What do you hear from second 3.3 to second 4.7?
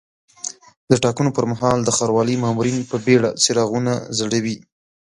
څراغونه ځړوي.